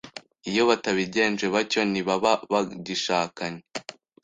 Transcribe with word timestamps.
Iyo 0.49 0.61
batabigenje 0.69 1.45
batyo 1.55 1.81
ngo 1.81 1.89
ntibaba 1.91 2.31
bagishakanye 2.51 3.63